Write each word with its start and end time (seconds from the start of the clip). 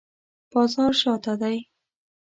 بازار 0.51 0.91
شاته 1.01 1.33
دی 1.41 1.57